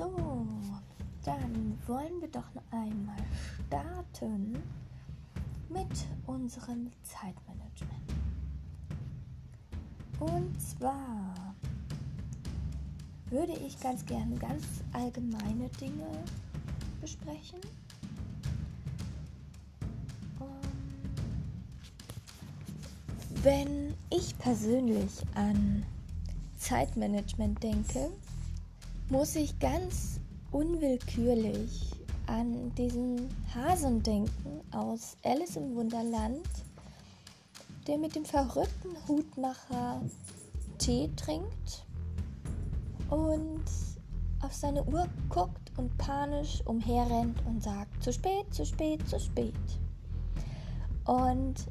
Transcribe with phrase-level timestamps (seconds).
[0.00, 0.46] So,
[1.26, 3.18] dann wollen wir doch einmal
[3.66, 4.56] starten
[5.68, 8.14] mit unserem Zeitmanagement.
[10.18, 11.54] Und zwar
[13.28, 14.64] würde ich ganz gerne ganz
[14.94, 16.08] allgemeine Dinge
[17.02, 17.60] besprechen.
[20.40, 21.10] Ähm,
[23.42, 25.84] wenn ich persönlich an
[26.58, 28.10] Zeitmanagement denke,
[29.10, 30.20] muss ich ganz
[30.52, 31.90] unwillkürlich
[32.26, 36.46] an diesen Hasen denken aus Alice im Wunderland,
[37.88, 40.00] der mit dem verrückten Hutmacher
[40.78, 41.84] Tee trinkt
[43.10, 43.64] und
[44.42, 49.54] auf seine Uhr guckt und panisch umherrennt und sagt, zu spät, zu spät, zu spät.
[51.04, 51.66] Und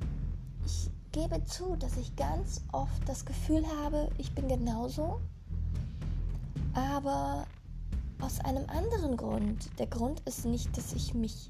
[0.65, 5.21] ich gebe zu, dass ich ganz oft das Gefühl habe, ich bin genauso
[6.79, 7.47] aber
[8.21, 9.69] aus einem anderen Grund.
[9.79, 11.49] Der Grund ist nicht, dass ich mich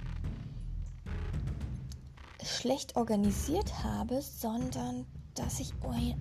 [2.44, 5.74] schlecht organisiert habe, sondern dass ich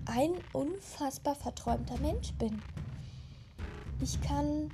[0.05, 2.61] ein unfassbar verträumter Mensch bin.
[4.01, 4.71] Ich kann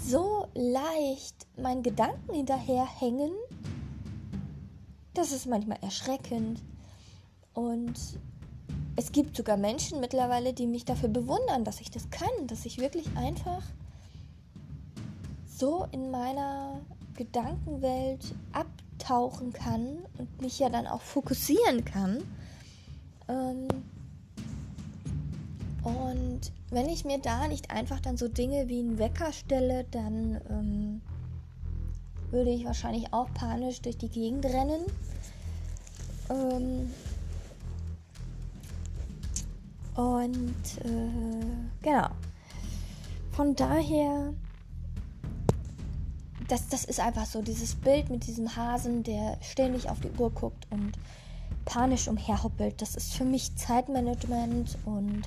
[0.00, 3.32] so leicht meinen Gedanken hinterherhängen,
[5.14, 6.60] das ist manchmal erschreckend.
[7.54, 7.94] Und
[8.96, 12.78] es gibt sogar Menschen mittlerweile, die mich dafür bewundern, dass ich das kann, dass ich
[12.78, 13.62] wirklich einfach
[15.46, 16.80] so in meiner
[17.14, 22.22] Gedankenwelt abtauchen kann und mich ja dann auch fokussieren kann.
[23.28, 23.68] Ähm
[25.82, 30.40] und wenn ich mir da nicht einfach dann so Dinge wie einen Wecker stelle, dann
[30.48, 31.00] ähm,
[32.30, 34.80] würde ich wahrscheinlich auch panisch durch die Gegend rennen.
[36.30, 36.90] Ähm
[39.94, 42.08] und äh, genau.
[43.32, 44.32] Von daher,
[46.48, 50.30] das, das ist einfach so, dieses Bild mit diesem Hasen, der ständig auf die Uhr
[50.30, 50.92] guckt und
[51.64, 52.80] panisch umherhoppelt.
[52.80, 55.22] Das ist für mich Zeitmanagement und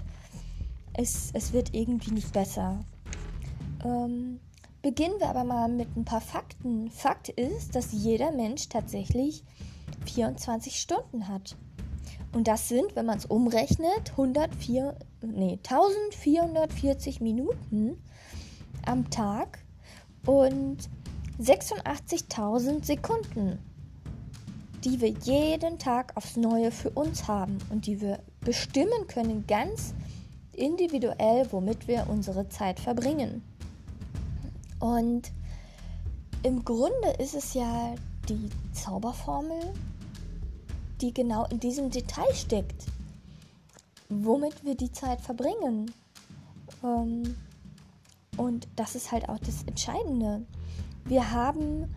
[0.93, 2.79] es, es wird irgendwie nicht besser.
[3.83, 4.39] Ähm,
[4.81, 6.89] beginnen wir aber mal mit ein paar Fakten.
[6.91, 9.43] Fakt ist, dass jeder Mensch tatsächlich
[10.05, 11.55] 24 Stunden hat.
[12.37, 17.97] Und das sind, wenn man es umrechnet, 104, nee, 1440 Minuten
[18.85, 19.57] am Tag
[20.27, 20.77] und
[21.41, 23.57] 86.000 Sekunden,
[24.83, 29.95] die wir jeden Tag aufs Neue für uns haben und die wir bestimmen können, ganz
[30.53, 33.41] individuell, womit wir unsere Zeit verbringen.
[34.79, 35.31] Und
[36.43, 37.95] im Grunde ist es ja
[38.29, 39.73] die Zauberformel
[41.01, 42.85] die genau in diesem Detail steckt,
[44.09, 45.91] womit wir die Zeit verbringen.
[46.83, 47.35] Ähm,
[48.37, 50.45] und das ist halt auch das Entscheidende.
[51.05, 51.93] Wir haben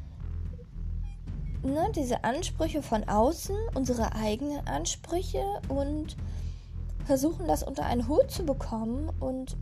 [1.63, 6.17] ne, diese Ansprüche von außen, unsere eigenen Ansprüche und
[7.05, 9.11] versuchen das unter einen Hut zu bekommen.
[9.21, 9.57] Und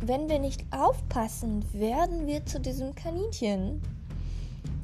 [0.00, 3.82] wenn wir nicht aufpassen, werden wir zu diesem Kaninchen,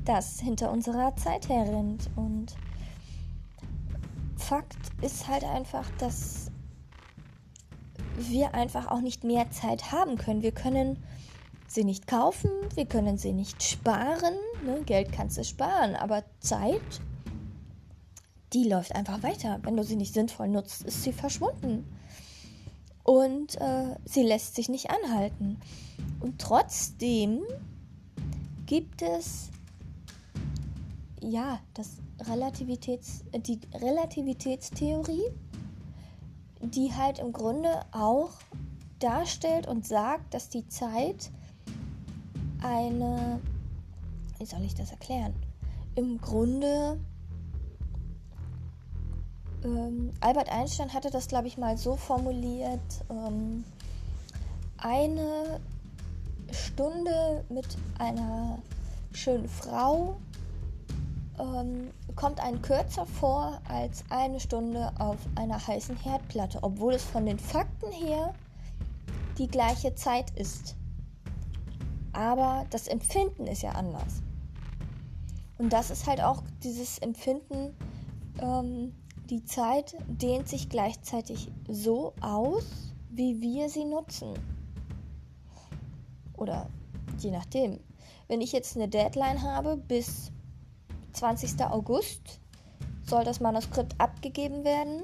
[0.05, 2.11] das hinter unserer Zeit herrennt.
[2.17, 2.57] Und
[4.51, 6.51] Fakt ist halt einfach, dass
[8.17, 10.43] wir einfach auch nicht mehr Zeit haben können.
[10.43, 11.01] Wir können
[11.69, 14.35] sie nicht kaufen, wir können sie nicht sparen.
[14.67, 14.83] Ne?
[14.85, 16.83] Geld kannst du sparen, aber Zeit,
[18.53, 19.61] die läuft einfach weiter.
[19.63, 21.87] Wenn du sie nicht sinnvoll nutzt, ist sie verschwunden.
[23.05, 25.61] Und äh, sie lässt sich nicht anhalten.
[26.19, 27.43] Und trotzdem
[28.67, 29.51] gibt es
[31.21, 31.99] ja das
[32.29, 35.31] Relativitäts, die Relativitätstheorie,
[36.61, 38.31] die halt im Grunde auch
[38.99, 41.31] darstellt und sagt, dass die Zeit
[42.63, 43.41] eine,
[44.39, 45.35] wie soll ich das erklären?
[45.95, 46.99] Im Grunde,
[49.65, 52.81] ähm, Albert Einstein hatte das, glaube ich, mal so formuliert,
[53.11, 53.65] ähm,
[54.77, 55.61] eine
[56.53, 57.67] Stunde mit
[57.99, 58.59] einer
[59.13, 60.17] schönen Frau
[61.41, 67.27] ähm, kommt ein kürzer vor als eine Stunde auf einer heißen Herdplatte, obwohl es von
[67.27, 68.35] den Fakten her
[69.39, 70.77] die gleiche Zeit ist.
[72.13, 74.23] Aber das Empfinden ist ja anders.
[75.59, 77.75] Und das ist halt auch dieses Empfinden,
[78.41, 78.95] ähm,
[79.29, 82.65] die Zeit dehnt sich gleichzeitig so aus,
[83.11, 84.35] wie wir sie nutzen.
[86.37, 86.69] Oder
[87.19, 87.79] je nachdem.
[88.27, 90.33] Wenn ich jetzt eine Deadline habe bis
[91.13, 91.61] 20.
[91.65, 92.41] August
[93.07, 95.03] soll das Manuskript abgegeben werden.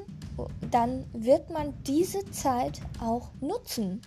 [0.70, 4.00] Dann wird man diese Zeit auch nutzen.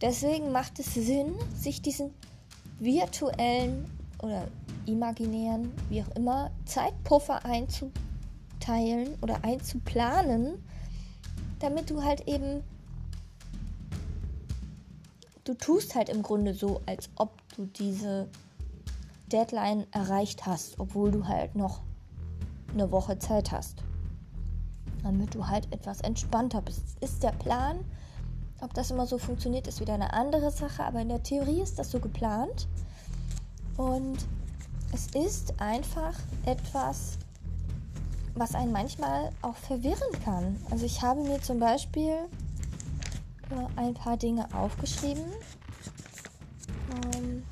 [0.00, 2.12] Deswegen macht es Sinn, sich diesen
[2.78, 3.86] virtuellen
[4.22, 4.46] oder
[4.86, 10.62] imaginären, wie auch immer, Zeitpuffer einzuteilen oder einzuplanen,
[11.58, 12.62] damit du halt eben,
[15.44, 18.28] du tust halt im Grunde so, als ob du diese
[19.32, 21.82] Deadline erreicht hast, obwohl du halt noch
[22.72, 23.82] eine Woche Zeit hast.
[25.02, 26.96] Damit du halt etwas entspannter bist.
[27.00, 27.84] Ist der Plan
[28.60, 31.78] ob das immer so funktioniert, ist wieder eine andere Sache, aber in der Theorie ist
[31.78, 32.68] das so geplant.
[33.76, 34.16] Und
[34.92, 36.14] es ist einfach
[36.46, 37.18] etwas,
[38.34, 40.56] was einen manchmal auch verwirren kann.
[40.70, 42.14] Also ich habe mir zum Beispiel
[43.76, 45.24] ein paar Dinge aufgeschrieben.
[47.14, 47.42] Ähm,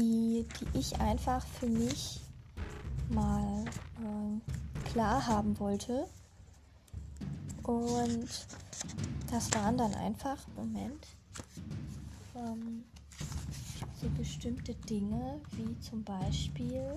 [0.00, 2.20] die, die ich einfach für mich
[3.10, 6.06] mal äh, klar haben wollte.
[7.62, 8.28] Und
[9.30, 11.06] das waren dann einfach, Moment,
[12.34, 12.84] ähm,
[14.00, 16.96] so bestimmte Dinge wie zum Beispiel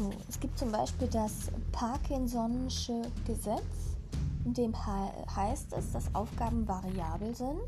[0.00, 3.98] So, es gibt zum Beispiel das Parkinson'sche Gesetz,
[4.46, 7.60] in dem he heißt es, dass Aufgaben variabel sind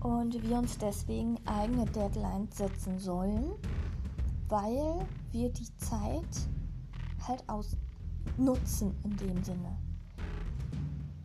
[0.00, 3.50] und wir uns deswegen eigene Deadlines setzen sollen,
[4.50, 6.48] weil wir die Zeit
[7.26, 9.78] halt ausnutzen in dem Sinne.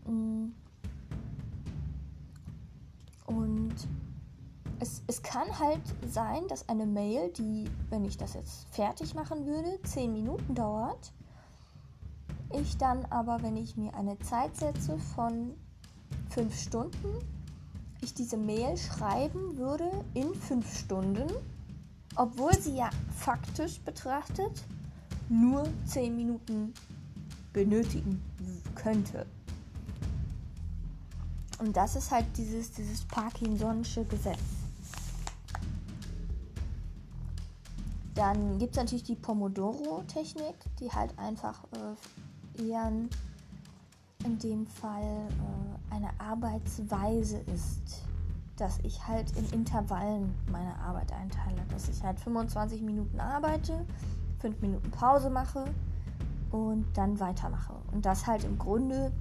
[0.05, 0.53] Mm.
[3.25, 3.75] Und
[4.79, 9.45] es, es kann halt sein, dass eine Mail, die, wenn ich das jetzt fertig machen
[9.45, 11.11] würde, 10 Minuten dauert,
[12.53, 15.53] ich dann aber, wenn ich mir eine Zeit setze von
[16.29, 17.07] 5 Stunden,
[18.01, 21.27] ich diese Mail schreiben würde in 5 Stunden,
[22.15, 24.63] obwohl sie ja faktisch betrachtet
[25.29, 26.73] nur 10 Minuten
[27.51, 28.21] benötigen
[28.75, 29.25] könnte.
[31.59, 34.56] Und das ist halt dieses, dieses Parkinson'sche Gesetz.
[38.17, 41.63] Dann gibt es natürlich die Pomodoro-Technik, die halt einfach
[42.57, 42.91] äh, eher
[44.25, 48.01] in dem Fall äh, eine Arbeitsweise ist,
[48.55, 51.61] dass ich halt in Intervallen meine Arbeit einteile.
[51.69, 53.85] Dass ich halt 25 Minuten arbeite,
[54.39, 55.65] 5 Minuten Pause mache
[56.49, 57.75] und dann weitermache.
[57.91, 59.11] Und das halt im Grunde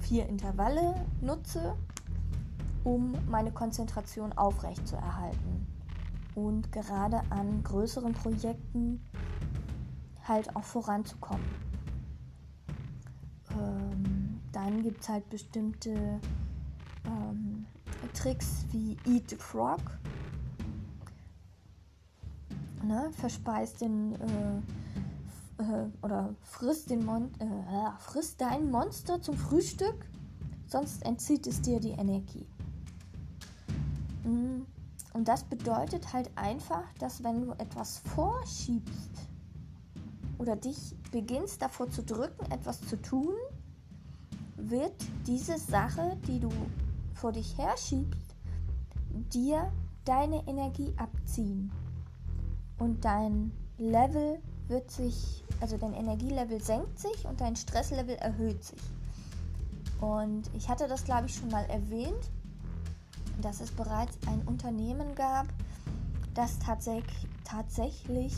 [0.00, 1.76] vier Intervalle nutze,
[2.84, 5.75] um meine Konzentration aufrechtzuerhalten
[6.36, 9.02] und gerade an größeren Projekten
[10.22, 11.44] halt auch voranzukommen.
[13.52, 16.20] Ähm, dann gibt es halt bestimmte
[17.06, 17.66] ähm,
[18.12, 19.80] Tricks wie Eat the Frog.
[22.84, 23.10] Ne?
[23.12, 30.06] Verspeist den äh, äh, oder frisst, den Mon äh, frisst dein Monster zum Frühstück,
[30.66, 32.46] sonst entzieht es dir die Energie.
[34.24, 34.66] Mhm.
[35.16, 39.12] Und das bedeutet halt einfach, dass wenn du etwas vorschiebst
[40.36, 43.32] oder dich beginnst davor zu drücken, etwas zu tun,
[44.56, 44.92] wird
[45.26, 46.50] diese Sache, die du
[47.14, 48.36] vor dich herschiebst,
[49.32, 49.72] dir
[50.04, 51.72] deine Energie abziehen.
[52.78, 58.82] Und dein Level wird sich, also dein Energielevel senkt sich und dein Stresslevel erhöht sich.
[59.98, 62.30] Und ich hatte das, glaube ich, schon mal erwähnt
[63.40, 65.46] dass es bereits ein Unternehmen gab,
[66.34, 68.34] das tatsächlich, tatsächlich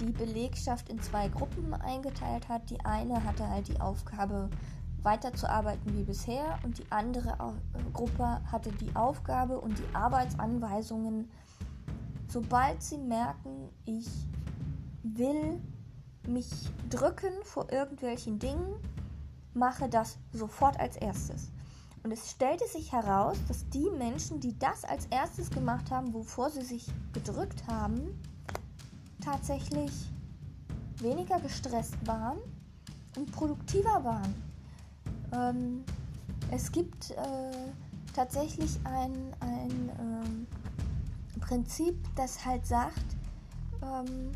[0.00, 2.70] die Belegschaft in zwei Gruppen eingeteilt hat.
[2.70, 4.48] Die eine hatte halt die Aufgabe,
[5.02, 7.36] weiterzuarbeiten wie bisher und die andere
[7.92, 11.30] Gruppe hatte die Aufgabe und die Arbeitsanweisungen,
[12.28, 14.08] sobald sie merken, ich
[15.02, 15.60] will
[16.26, 16.50] mich
[16.90, 18.74] drücken vor irgendwelchen Dingen,
[19.54, 21.50] mache das sofort als erstes.
[22.02, 26.50] Und es stellte sich heraus, dass die Menschen, die das als erstes gemacht haben, wovor
[26.50, 28.18] sie sich gedrückt haben,
[29.22, 29.92] tatsächlich
[30.98, 32.38] weniger gestresst waren
[33.16, 34.34] und produktiver waren.
[35.32, 35.84] Ähm,
[36.50, 37.16] es gibt äh,
[38.14, 40.46] tatsächlich ein, ein ähm,
[41.40, 43.16] Prinzip, das halt sagt,
[43.82, 44.32] ähm,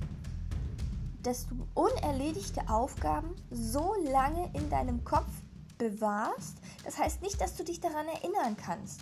[1.22, 5.30] dass du unerledigte Aufgaben so lange in deinem Kopf
[5.78, 6.58] bewahrst.
[6.84, 9.00] Das heißt nicht, dass du dich daran erinnern kannst.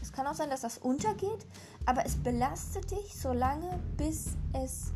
[0.00, 1.46] Es kann auch sein, dass das untergeht,
[1.86, 4.92] aber es belastet dich so lange, bis es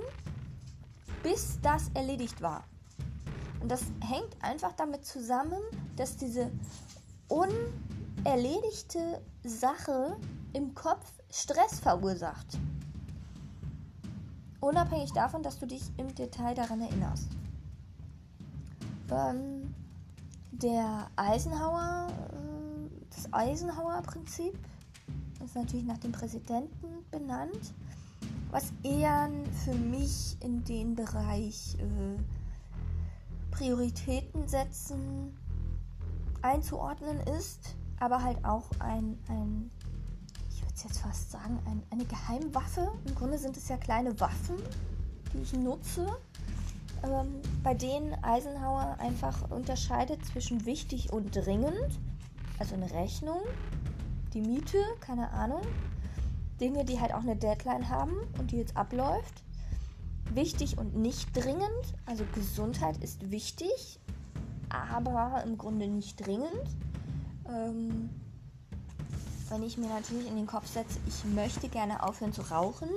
[1.23, 2.65] bis das erledigt war.
[3.61, 5.61] Und das hängt einfach damit zusammen,
[5.97, 6.51] dass diese
[7.29, 10.17] unerledigte Sache
[10.53, 12.59] im Kopf Stress verursacht.
[14.61, 17.29] Unabhängig davon, dass du dich im Detail daran erinnerst.
[19.11, 19.74] Ähm,
[20.63, 24.59] der Eisenhower, äh, das Eisenhower-Prinzip
[25.45, 27.75] ist natürlich nach dem Präsidenten benannt,
[28.51, 29.31] was eher
[29.65, 32.23] für mich in den Bereich äh,
[33.51, 35.37] Prioritäten setzen
[36.43, 39.71] einzuordnen ist, aber halt auch ein, ein
[40.51, 42.93] ich würde jetzt fast sagen, ein, eine Geheimwaffe.
[43.07, 44.57] Im Grunde sind es ja kleine Waffen,
[45.33, 46.07] die ich nutze,
[47.05, 51.99] ähm, bei denen Eisenhower einfach unterscheidet zwischen wichtig und dringend,
[52.59, 53.41] also eine Rechnung,
[54.33, 55.63] die Miete, keine Ahnung,
[56.61, 59.43] Dinge, die halt auch eine Deadline haben und die jetzt abläuft.
[60.33, 64.01] Wichtig und nicht dringend, also Gesundheit ist wichtig,
[64.69, 66.77] aber im Grunde nicht dringend.
[67.49, 68.11] Ähm,
[69.51, 72.89] wenn ich mir natürlich in den Kopf setze, ich möchte gerne aufhören zu rauchen,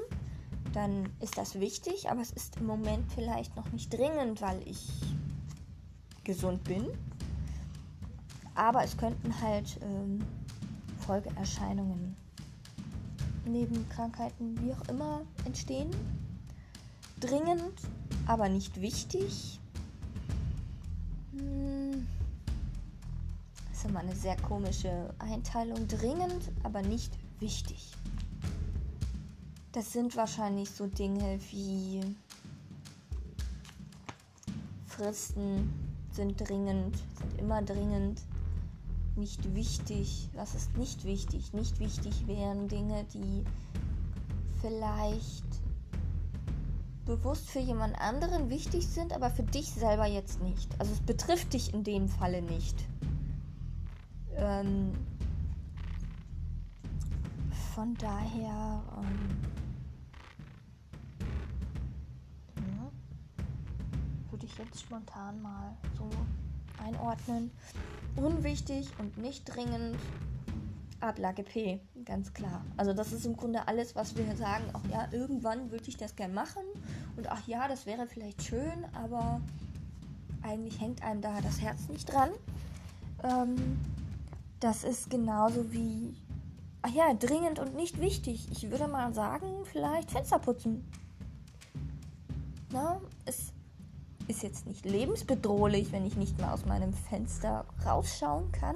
[0.78, 4.88] dann ist das wichtig, aber es ist im Moment vielleicht noch nicht dringend, weil ich
[6.24, 6.86] gesund bin.
[8.54, 10.24] Aber es könnten halt ähm,
[11.00, 12.16] Folgeerscheinungen,
[13.46, 15.90] Nebenkrankheiten, wie auch immer entstehen.
[17.20, 17.82] Dringend,
[18.28, 19.60] aber nicht wichtig.
[21.32, 22.08] Hm.
[23.70, 25.88] Das ist immer eine sehr komische Einteilung.
[25.88, 27.94] Dringend, aber nicht wichtig.
[29.72, 32.02] Das sind wahrscheinlich so Dinge wie
[34.86, 35.72] Fristen
[36.12, 38.22] sind dringend, sind immer dringend.
[39.16, 41.54] Nicht wichtig, was ist nicht wichtig?
[41.54, 43.44] Nicht wichtig wären Dinge, die
[44.62, 45.46] vielleicht
[47.06, 50.70] bewusst für jemand anderen wichtig sind, aber für dich selber jetzt nicht.
[50.80, 52.76] Also es betrifft dich in dem Falle nicht.
[54.36, 54.92] Ähm,
[57.78, 59.38] von daher ähm,
[64.48, 66.10] ich jetzt spontan mal so
[66.84, 67.52] einordnen.
[68.16, 69.98] Unwichtig und nicht dringend.
[71.00, 72.66] Ablage P, ganz klar.
[72.76, 74.64] Also das ist im Grunde alles, was wir sagen.
[74.74, 76.64] Ach ja, irgendwann würde ich das gerne machen.
[77.16, 79.40] Und ach ja, das wäre vielleicht schön, aber
[80.42, 82.32] eigentlich hängt einem da das Herz nicht dran.
[83.24, 83.78] Ähm,
[84.60, 86.16] das ist genauso wie,
[86.88, 88.48] ach ja, dringend und nicht wichtig.
[88.51, 90.89] Ich würde mal sagen, vielleicht Fenster putzen.
[92.72, 93.53] Na, es
[94.27, 98.75] ist jetzt nicht lebensbedrohlich, wenn ich nicht mehr aus meinem Fenster rausschauen kann.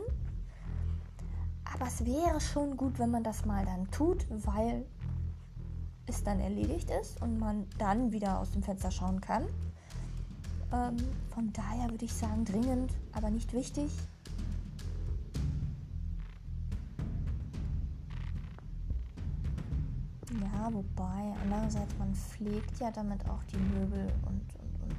[1.74, 4.86] Aber es wäre schon gut, wenn man das mal dann tut, weil
[6.08, 9.46] es dann erledigt ist und man dann wieder aus dem Fenster schauen kann.
[10.74, 10.98] Ähm,
[11.34, 13.90] von daher würde ich sagen, dringend, aber nicht wichtig.
[20.82, 24.42] Wobei, andererseits, man pflegt ja damit auch die Möbel und,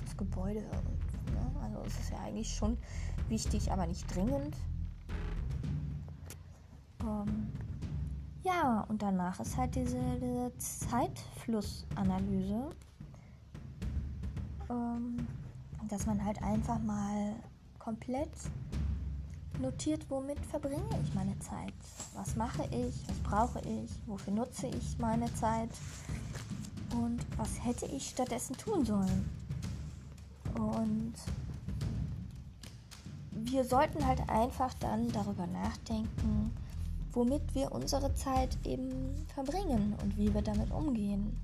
[0.05, 0.61] das Gebäude.
[0.61, 1.45] Und, ne?
[1.61, 2.79] Also es ist ja eigentlich schon
[3.29, 4.57] wichtig, aber nicht dringend.
[7.01, 7.51] Ähm,
[8.45, 12.71] ja, und danach ist halt diese, diese Zeitflussanalyse,
[14.71, 15.27] ähm,
[15.89, 17.35] dass man halt einfach mal
[17.81, 18.31] komplett
[19.61, 21.75] notiert, womit verbringe ich meine Zeit.
[22.15, 25.71] Was mache ich, was brauche ich, wofür nutze ich meine Zeit
[26.97, 29.29] und was hätte ich stattdessen tun sollen.
[30.55, 31.15] Und
[33.31, 36.53] wir sollten halt einfach dann darüber nachdenken,
[37.13, 41.37] womit wir unsere Zeit eben verbringen und wie wir damit umgehen.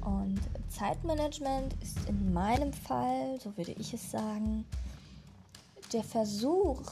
[0.00, 4.64] Und Zeitmanagement ist in meinem Fall, so würde ich es sagen,
[5.96, 6.82] der Versuch,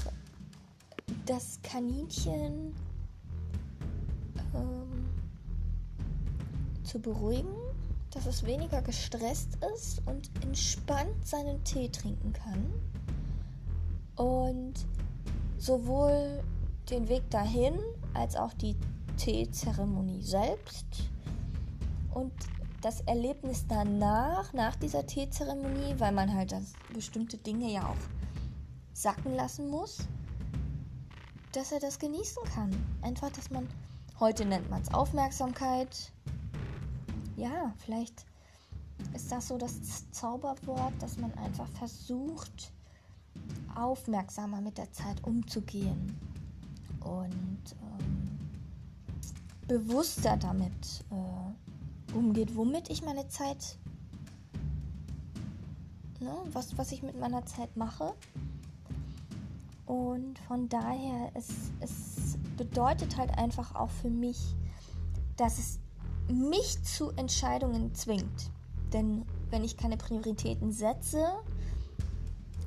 [1.26, 2.74] das Kaninchen
[4.54, 5.08] ähm,
[6.82, 7.54] zu beruhigen
[8.14, 12.72] dass es weniger gestresst ist und entspannt seinen Tee trinken kann.
[14.16, 14.74] Und
[15.58, 16.40] sowohl
[16.88, 17.74] den Weg dahin
[18.14, 18.76] als auch die
[19.16, 20.86] Teezeremonie selbst
[22.14, 22.32] und
[22.82, 28.23] das Erlebnis danach, nach dieser Teezeremonie, weil man halt das, bestimmte Dinge ja auch
[28.94, 29.98] sacken lassen muss,
[31.52, 32.70] dass er das genießen kann.
[33.02, 33.68] Einfach, dass man,
[34.18, 36.12] heute nennt man es Aufmerksamkeit.
[37.36, 38.24] Ja, vielleicht
[39.12, 42.72] ist das so das Zauberwort, dass man einfach versucht,
[43.74, 46.16] aufmerksamer mit der Zeit umzugehen
[47.00, 48.38] und ähm,
[49.66, 53.76] bewusster damit äh, umgeht, womit ich meine Zeit,
[56.20, 58.14] ne, was, was ich mit meiner Zeit mache.
[59.86, 61.48] Und von daher, es,
[61.80, 64.54] es bedeutet halt einfach auch für mich,
[65.36, 65.78] dass es
[66.28, 68.50] mich zu Entscheidungen zwingt.
[68.92, 71.26] Denn wenn ich keine Prioritäten setze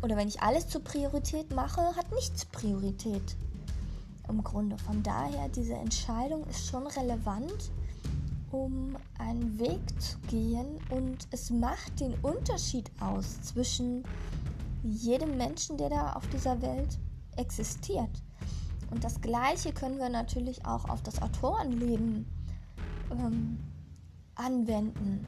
[0.03, 3.35] oder wenn ich alles zur Priorität mache, hat nichts Priorität.
[4.29, 4.77] Im Grunde.
[4.77, 7.71] Von daher, diese Entscheidung ist schon relevant
[8.51, 14.03] um einen Weg zu gehen und es macht den Unterschied aus zwischen
[14.83, 16.97] jedem Menschen, der da auf dieser Welt
[17.37, 18.23] existiert.
[18.91, 22.25] Und das Gleiche können wir natürlich auch auf das Autorenleben
[23.11, 23.57] ähm,
[24.35, 25.25] anwenden.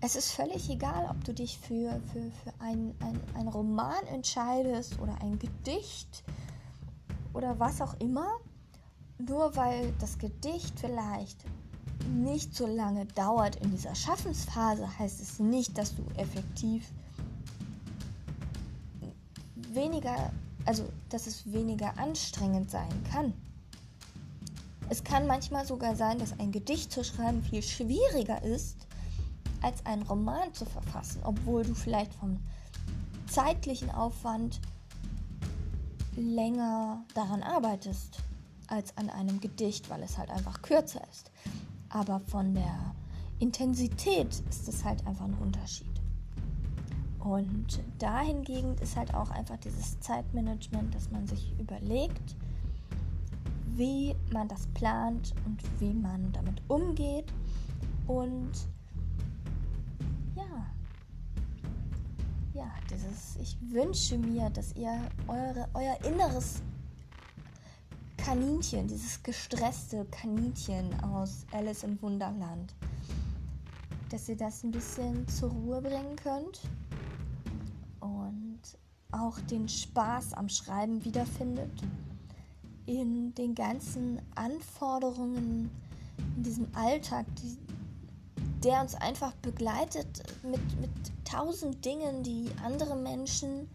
[0.00, 2.94] Es ist völlig egal, ob du dich für, für, für einen
[3.34, 6.22] ein Roman entscheidest oder ein Gedicht
[7.32, 8.28] oder was auch immer.
[9.18, 11.44] Nur weil das Gedicht vielleicht
[12.08, 16.88] nicht so lange dauert in dieser Schaffensphase, heißt es nicht, dass du effektiv
[19.56, 20.32] weniger,
[20.68, 23.32] also dass es weniger anstrengend sein kann.
[24.90, 28.86] Es kann manchmal sogar sein, dass ein Gedicht zu schreiben viel schwieriger ist,
[29.62, 32.38] als einen Roman zu verfassen, obwohl du vielleicht vom
[33.26, 34.60] zeitlichen Aufwand
[36.16, 38.18] länger daran arbeitest
[38.66, 41.30] als an einem Gedicht, weil es halt einfach kürzer ist.
[41.88, 42.94] Aber von der
[43.38, 45.97] Intensität ist es halt einfach ein Unterschied.
[47.20, 52.36] Und dahingegen ist halt auch einfach dieses Zeitmanagement, dass man sich überlegt,
[53.74, 57.32] wie man das plant und wie man damit umgeht.
[58.06, 58.52] Und
[60.36, 60.66] ja,
[62.54, 66.62] ja, dieses, ich wünsche mir, dass ihr eure, euer inneres
[68.16, 72.74] Kaninchen, dieses gestresste Kaninchen aus Alice im Wunderland,
[74.10, 76.60] dass ihr das ein bisschen zur Ruhe bringen könnt
[78.08, 78.60] und
[79.10, 81.70] auch den Spaß am Schreiben wiederfindet
[82.86, 85.70] in den ganzen Anforderungen
[86.36, 87.56] in diesem Alltag, die,
[88.64, 90.90] der uns einfach begleitet mit, mit
[91.24, 93.68] tausend Dingen, die andere Menschen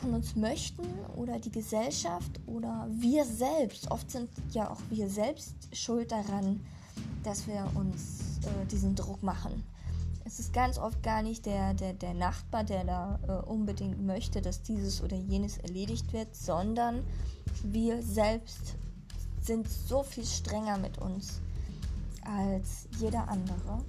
[0.00, 0.84] von uns möchten
[1.16, 3.90] oder die Gesellschaft oder wir selbst.
[3.90, 6.60] Oft sind ja auch wir selbst schuld daran,
[7.24, 9.64] dass wir uns äh, diesen Druck machen.
[10.28, 14.42] Es ist ganz oft gar nicht der, der, der Nachbar, der da äh, unbedingt möchte,
[14.42, 17.02] dass dieses oder jenes erledigt wird, sondern
[17.62, 18.76] wir selbst
[19.40, 21.40] sind so viel strenger mit uns
[22.26, 23.82] als jeder andere.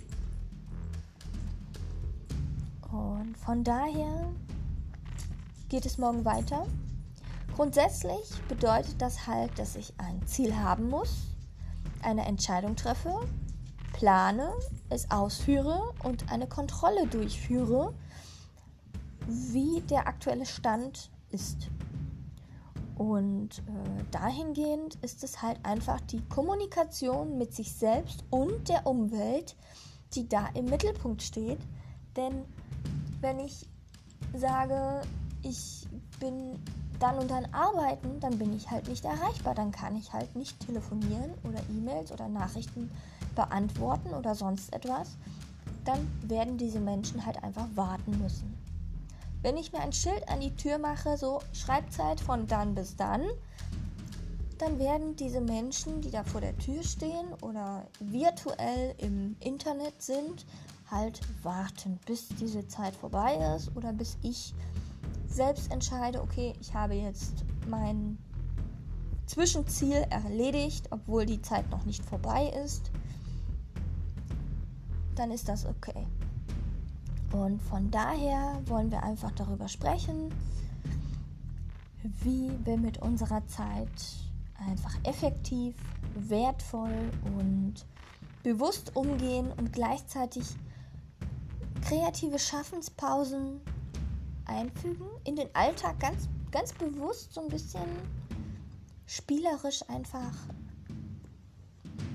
[2.90, 4.30] Und von daher
[5.68, 6.66] geht es morgen weiter.
[7.54, 11.34] Grundsätzlich bedeutet das halt, dass ich ein Ziel haben muss,
[12.02, 13.28] eine Entscheidung treffe,
[13.94, 14.54] plane,
[14.90, 17.94] es ausführe und eine Kontrolle durchführe,
[19.28, 21.70] wie der aktuelle Stand ist.
[22.96, 29.56] Und äh, dahingehend ist es halt einfach die Kommunikation mit sich selbst und der Umwelt,
[30.14, 31.60] die da im Mittelpunkt steht.
[32.18, 32.44] Denn
[33.22, 33.68] wenn ich
[34.36, 35.02] sage,
[35.44, 35.88] ich
[36.20, 36.60] bin
[37.00, 39.56] dann und dann arbeiten, dann bin ich halt nicht erreichbar.
[39.56, 42.92] Dann kann ich halt nicht telefonieren oder E-Mails oder Nachrichten
[43.36, 45.18] beantworten oder sonst etwas.
[45.86, 48.54] Dann werden diese Menschen halt einfach warten müssen.
[49.42, 53.22] Wenn ich mir ein Schild an die Tür mache, so Schreibzeit von dann bis dann,
[54.58, 60.46] dann werden diese Menschen, die da vor der Tür stehen oder virtuell im Internet sind,
[60.92, 64.54] halt warten, bis diese Zeit vorbei ist oder bis ich
[65.28, 68.18] selbst entscheide, okay, ich habe jetzt mein
[69.28, 72.92] Zwischenziel erledigt, obwohl die Zeit noch nicht vorbei ist,
[75.20, 76.08] dann ist das okay.
[77.34, 80.34] Und von daher wollen wir einfach darüber sprechen,
[82.02, 83.90] wie wir mit unserer Zeit
[84.68, 85.76] einfach effektiv,
[86.16, 87.86] wertvoll und
[88.44, 90.44] bewusst umgehen und gleichzeitig
[91.82, 93.62] kreative Schaffenspausen
[94.46, 97.86] einfügen in den Alltag ganz, ganz bewusst so ein bisschen
[99.06, 100.34] spielerisch einfach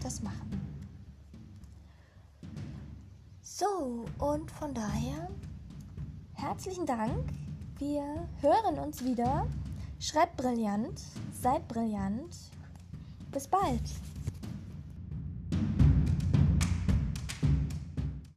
[0.02, 0.63] das machen.
[3.56, 5.30] So, und von daher
[6.32, 7.30] herzlichen Dank.
[7.78, 9.46] Wir hören uns wieder.
[10.00, 11.00] Schreibt brillant,
[11.40, 12.36] seid brillant.
[13.30, 13.80] Bis bald.